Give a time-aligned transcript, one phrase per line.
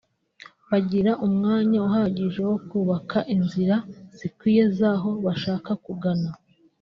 [0.69, 3.75] bagira umwanya uhagije wo kubaka inzira
[4.17, 6.29] zikwiye z’aho bashaka kugana